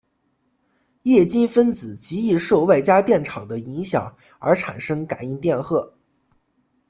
[1.03, 5.93] 液晶分子极易受外加电场的影响而产生感应电荷。